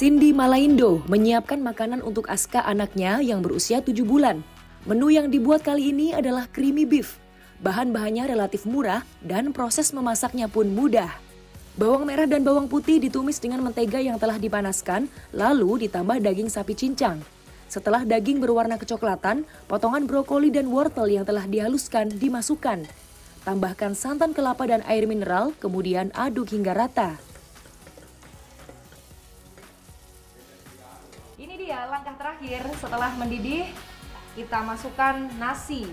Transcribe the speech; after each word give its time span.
Cindy 0.00 0.32
Malaindo 0.32 1.04
menyiapkan 1.12 1.60
makanan 1.60 2.00
untuk 2.00 2.24
Aska 2.32 2.64
anaknya 2.64 3.20
yang 3.20 3.44
berusia 3.44 3.84
7 3.84 4.00
bulan. 4.00 4.40
Menu 4.88 5.12
yang 5.12 5.28
dibuat 5.28 5.60
kali 5.60 5.92
ini 5.92 6.16
adalah 6.16 6.48
creamy 6.48 6.88
beef. 6.88 7.20
Bahan-bahannya 7.60 8.32
relatif 8.32 8.64
murah 8.64 9.04
dan 9.20 9.52
proses 9.52 9.92
memasaknya 9.92 10.48
pun 10.48 10.72
mudah. 10.72 11.12
Bawang 11.76 12.08
merah 12.08 12.24
dan 12.24 12.40
bawang 12.40 12.64
putih 12.64 12.96
ditumis 12.96 13.36
dengan 13.44 13.60
mentega 13.60 14.00
yang 14.00 14.16
telah 14.16 14.40
dipanaskan, 14.40 15.04
lalu 15.36 15.84
ditambah 15.84 16.16
daging 16.24 16.48
sapi 16.48 16.72
cincang. 16.72 17.20
Setelah 17.68 18.00
daging 18.00 18.40
berwarna 18.40 18.80
kecoklatan, 18.80 19.44
potongan 19.68 20.08
brokoli 20.08 20.48
dan 20.48 20.72
wortel 20.72 21.12
yang 21.12 21.28
telah 21.28 21.44
dihaluskan 21.44 22.08
dimasukkan. 22.08 22.88
Tambahkan 23.44 23.92
santan 23.92 24.32
kelapa 24.32 24.64
dan 24.64 24.80
air 24.88 25.04
mineral, 25.04 25.52
kemudian 25.60 26.08
aduk 26.16 26.56
hingga 26.56 26.72
rata. 26.72 27.20
Dia 31.60 31.84
langkah 31.92 32.16
terakhir 32.16 32.64
setelah 32.80 33.12
mendidih, 33.20 33.68
kita 34.32 34.64
masukkan 34.64 35.28
nasi. 35.36 35.92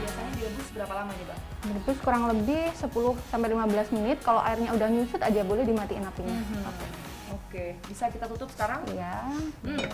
Biasanya 0.00 0.30
direbus 0.32 0.68
berapa 0.72 0.92
lama 0.96 1.12
nih, 1.12 1.24
Mbak? 1.28 1.38
Direbus 1.60 1.98
kurang 2.00 2.24
lebih 2.32 2.72
10 2.72 2.88
sampai 3.28 3.48
15 3.52 3.92
menit. 4.00 4.16
Kalau 4.24 4.40
airnya 4.40 4.72
udah 4.72 4.88
nyusut 4.88 5.20
aja 5.20 5.44
boleh 5.44 5.68
dimatiin 5.68 6.08
apinya. 6.08 6.32
Oke. 6.72 7.11
Oke, 7.32 7.76
bisa 7.88 8.12
kita 8.12 8.28
tutup 8.28 8.48
sekarang? 8.52 8.84
Iya. 8.92 9.24
Hmm. 9.64 9.88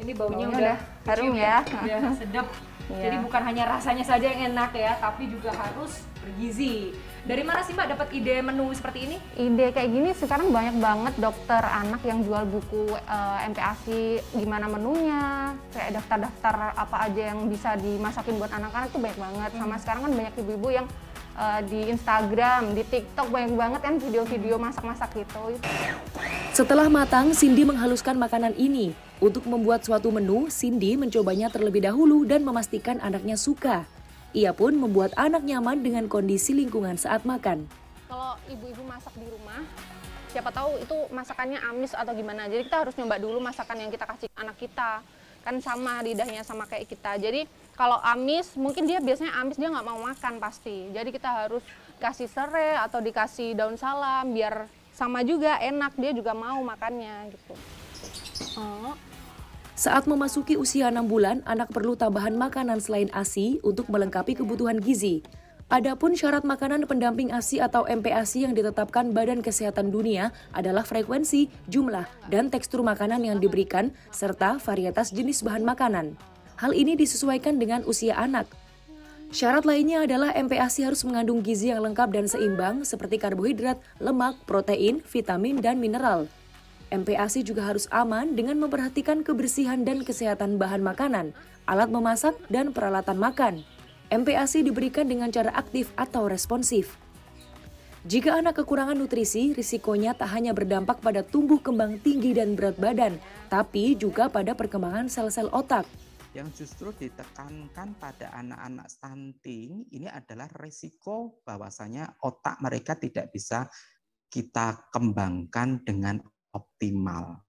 Ini 0.00 0.12
baunya 0.12 0.44
Baunya 0.44 0.46
udah, 0.48 0.76
udah 0.76 0.76
harum 1.08 1.32
kecium 1.32 1.34
ya. 1.40 1.56
Udah 1.64 2.00
sedap. 2.20 2.46
Iya. 2.92 3.02
Jadi 3.08 3.16
bukan 3.24 3.42
hanya 3.48 3.64
rasanya 3.78 4.04
saja 4.04 4.26
yang 4.28 4.52
enak 4.52 4.70
ya, 4.76 4.92
tapi 5.00 5.30
juga 5.32 5.54
harus 5.54 6.04
bergizi. 6.20 6.92
Dari 7.22 7.42
mana 7.46 7.62
sih 7.62 7.72
Mbak 7.72 7.88
dapat 7.94 8.08
ide 8.18 8.42
menu 8.42 8.66
seperti 8.74 8.98
ini? 9.06 9.16
Ide 9.38 9.70
kayak 9.70 9.90
gini 9.94 10.10
sekarang 10.12 10.50
banyak 10.50 10.76
banget 10.82 11.14
dokter 11.22 11.62
anak 11.62 12.02
yang 12.02 12.26
jual 12.26 12.42
buku 12.50 12.98
eh, 12.98 13.48
MPASI 13.54 14.02
gimana 14.34 14.66
menunya, 14.66 15.54
kayak 15.70 16.02
daftar-daftar 16.02 16.74
apa 16.74 16.96
aja 17.06 17.22
yang 17.32 17.46
bisa 17.46 17.78
dimasakin 17.78 18.36
buat 18.42 18.50
anak-anak 18.50 18.90
tuh 18.90 19.00
banyak 19.00 19.18
banget. 19.18 19.50
Sama 19.54 19.76
sekarang 19.78 20.02
kan 20.10 20.12
banyak 20.18 20.34
ibu-ibu 20.42 20.68
yang 20.82 20.86
eh, 21.38 21.60
di 21.70 21.80
Instagram, 21.94 22.74
di 22.74 22.82
TikTok 22.82 23.30
banyak 23.30 23.54
banget 23.54 23.80
kan 23.80 23.94
video-video 24.02 24.58
masak-masak 24.58 25.14
gitu. 25.14 25.56
Setelah 26.52 26.92
matang, 26.92 27.32
Cindy 27.32 27.64
menghaluskan 27.64 28.12
makanan 28.20 28.52
ini. 28.60 28.92
Untuk 29.24 29.48
membuat 29.48 29.88
suatu 29.88 30.12
menu, 30.12 30.52
Cindy 30.52 31.00
mencobanya 31.00 31.48
terlebih 31.48 31.80
dahulu 31.80 32.28
dan 32.28 32.44
memastikan 32.44 33.00
anaknya 33.00 33.40
suka. 33.40 33.88
Ia 34.36 34.52
pun 34.52 34.76
membuat 34.76 35.16
anak 35.16 35.48
nyaman 35.48 35.80
dengan 35.80 36.12
kondisi 36.12 36.52
lingkungan 36.52 37.00
saat 37.00 37.24
makan. 37.24 37.64
Kalau 38.04 38.36
ibu-ibu 38.52 38.84
masak 38.84 39.16
di 39.16 39.24
rumah, 39.32 39.64
siapa 40.28 40.52
tahu 40.52 40.76
itu 40.76 40.96
masakannya 41.08 41.56
amis 41.72 41.96
atau 41.96 42.12
gimana. 42.12 42.44
Jadi 42.44 42.68
kita 42.68 42.84
harus 42.84 43.00
nyoba 43.00 43.16
dulu 43.16 43.40
masakan 43.40 43.88
yang 43.88 43.88
kita 43.88 44.04
kasih 44.04 44.28
anak 44.36 44.60
kita. 44.60 45.00
Kan 45.48 45.56
sama 45.64 46.04
lidahnya 46.04 46.44
sama 46.44 46.68
kayak 46.68 46.84
kita. 46.84 47.16
Jadi 47.16 47.48
kalau 47.80 47.96
amis, 48.04 48.52
mungkin 48.60 48.84
dia 48.84 49.00
biasanya 49.00 49.40
amis 49.40 49.56
dia 49.56 49.72
nggak 49.72 49.88
mau 49.88 50.04
makan 50.04 50.36
pasti. 50.36 50.92
Jadi 50.92 51.16
kita 51.16 51.48
harus 51.48 51.64
kasih 51.96 52.28
serai 52.28 52.76
atau 52.76 53.00
dikasih 53.00 53.56
daun 53.56 53.80
salam 53.80 54.28
biar 54.36 54.81
sama 54.92 55.24
juga 55.24 55.56
enak 55.58 55.96
dia 55.96 56.12
juga 56.12 56.36
mau 56.36 56.60
makannya 56.60 57.32
gitu. 57.32 57.54
Oh. 58.60 58.94
Saat 59.72 60.04
memasuki 60.04 60.54
usia 60.54 60.92
6 60.92 61.08
bulan, 61.08 61.40
anak 61.48 61.72
perlu 61.72 61.96
tambahan 61.96 62.36
makanan 62.36 62.78
selain 62.78 63.08
ASI 63.10 63.58
untuk 63.64 63.88
melengkapi 63.88 64.36
kebutuhan 64.36 64.78
gizi. 64.78 65.24
Adapun 65.72 66.12
syarat 66.12 66.44
makanan 66.44 66.84
pendamping 66.84 67.32
ASI 67.32 67.56
atau 67.56 67.88
MPASI 67.88 68.44
yang 68.44 68.52
ditetapkan 68.52 69.16
Badan 69.16 69.40
Kesehatan 69.40 69.88
Dunia 69.88 70.28
adalah 70.52 70.84
frekuensi, 70.84 71.48
jumlah, 71.72 72.04
dan 72.28 72.52
tekstur 72.52 72.84
makanan 72.84 73.24
yang 73.24 73.40
diberikan, 73.40 73.88
serta 74.12 74.60
varietas 74.60 75.16
jenis 75.16 75.40
bahan 75.40 75.64
makanan. 75.64 76.12
Hal 76.60 76.76
ini 76.76 76.92
disesuaikan 76.92 77.56
dengan 77.56 77.88
usia 77.88 78.20
anak. 78.20 78.46
Syarat 79.32 79.64
lainnya 79.64 80.04
adalah 80.04 80.36
MPASI 80.36 80.84
harus 80.84 81.08
mengandung 81.08 81.40
gizi 81.40 81.72
yang 81.72 81.80
lengkap 81.80 82.12
dan 82.12 82.28
seimbang 82.28 82.84
seperti 82.84 83.16
karbohidrat, 83.16 83.80
lemak, 83.96 84.36
protein, 84.44 85.00
vitamin, 85.08 85.56
dan 85.56 85.80
mineral. 85.80 86.28
MPASI 86.92 87.40
juga 87.40 87.64
harus 87.64 87.88
aman 87.88 88.36
dengan 88.36 88.60
memperhatikan 88.60 89.24
kebersihan 89.24 89.88
dan 89.88 90.04
kesehatan 90.04 90.60
bahan 90.60 90.84
makanan, 90.84 91.32
alat 91.64 91.88
memasak, 91.88 92.36
dan 92.52 92.76
peralatan 92.76 93.16
makan. 93.16 93.54
MPASI 94.12 94.68
diberikan 94.68 95.08
dengan 95.08 95.32
cara 95.32 95.48
aktif 95.56 95.88
atau 95.96 96.28
responsif. 96.28 97.00
Jika 98.04 98.36
anak 98.36 98.60
kekurangan 98.60 99.00
nutrisi, 99.00 99.56
risikonya 99.56 100.12
tak 100.12 100.28
hanya 100.36 100.52
berdampak 100.52 101.00
pada 101.00 101.24
tumbuh 101.24 101.56
kembang 101.56 101.96
tinggi 102.04 102.36
dan 102.36 102.52
berat 102.52 102.76
badan, 102.76 103.16
tapi 103.48 103.96
juga 103.96 104.28
pada 104.28 104.52
perkembangan 104.52 105.08
sel-sel 105.08 105.48
otak. 105.56 105.88
Yang 106.32 106.64
justru 106.64 106.96
ditekankan 106.96 108.00
pada 108.00 108.32
anak-anak 108.32 108.88
stunting 108.88 109.84
ini 109.92 110.08
adalah 110.08 110.48
risiko 110.56 111.44
bahwasanya 111.44 112.16
otak 112.24 112.56
mereka 112.64 112.96
tidak 112.96 113.28
bisa 113.28 113.68
kita 114.32 114.88
kembangkan 114.88 115.84
dengan 115.84 116.24
optimal. 116.56 117.44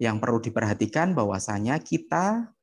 Yang 0.00 0.16
perlu 0.16 0.38
diperhatikan 0.40 1.12
bahwasanya 1.12 1.76
kita 1.84 2.56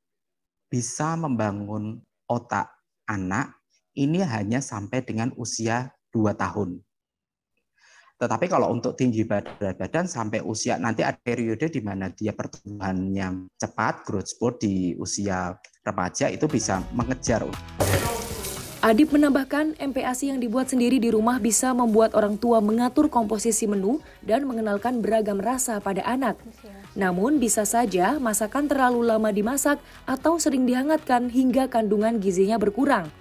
bisa 0.74 1.14
membangun 1.14 2.02
otak 2.26 2.74
anak 3.06 3.62
ini 3.94 4.26
hanya 4.26 4.66
sampai 4.66 5.06
dengan 5.06 5.30
usia 5.38 5.94
2 6.10 6.34
tahun. 6.34 6.82
Tetapi 8.20 8.52
kalau 8.52 8.68
untuk 8.76 9.00
tinggi 9.00 9.24
berat 9.24 9.80
badan 9.80 10.04
sampai 10.04 10.44
usia 10.44 10.76
nanti 10.76 11.08
ada 11.08 11.16
periode 11.16 11.72
di 11.72 11.80
mana 11.80 12.12
dia 12.12 12.36
pertumbuhannya 12.36 13.48
cepat, 13.56 14.04
growth 14.04 14.28
spurt 14.36 14.60
di 14.60 14.92
usia 15.00 15.56
remaja 15.88 16.28
itu 16.28 16.44
bisa 16.52 16.84
mengejar. 16.92 17.48
Adib 18.80 19.12
menambahkan, 19.12 19.76
MPASI 19.76 20.36
yang 20.36 20.40
dibuat 20.40 20.72
sendiri 20.72 21.00
di 21.00 21.12
rumah 21.12 21.40
bisa 21.40 21.72
membuat 21.72 22.16
orang 22.16 22.36
tua 22.40 22.60
mengatur 22.60 23.08
komposisi 23.08 23.68
menu 23.68 24.04
dan 24.24 24.44
mengenalkan 24.48 25.00
beragam 25.00 25.40
rasa 25.40 25.80
pada 25.80 26.04
anak. 26.04 26.40
Namun 27.00 27.40
bisa 27.40 27.64
saja 27.64 28.20
masakan 28.20 28.68
terlalu 28.68 29.04
lama 29.04 29.32
dimasak 29.32 29.80
atau 30.04 30.40
sering 30.40 30.68
dihangatkan 30.68 31.32
hingga 31.32 31.72
kandungan 31.72 32.20
gizinya 32.20 32.60
berkurang. 32.60 33.12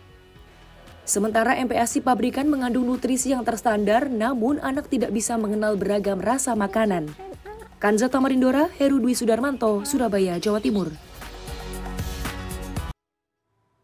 Sementara 1.08 1.56
MPASI 1.56 2.04
pabrikan 2.04 2.52
mengandung 2.52 2.84
nutrisi 2.84 3.32
yang 3.32 3.40
terstandar, 3.40 4.12
namun 4.12 4.60
anak 4.60 4.92
tidak 4.92 5.08
bisa 5.08 5.40
mengenal 5.40 5.72
beragam 5.80 6.20
rasa 6.20 6.52
makanan. 6.52 7.08
Kanza 7.80 8.12
Tamarindora, 8.12 8.68
Heru 8.76 9.00
Dwi 9.00 9.16
Sudarmanto, 9.16 9.88
Surabaya, 9.88 10.36
Jawa 10.36 10.60
Timur. 10.60 10.92